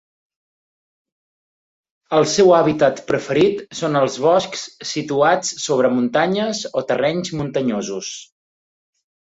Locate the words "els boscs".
4.01-4.65